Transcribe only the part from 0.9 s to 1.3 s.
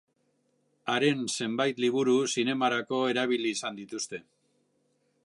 Haren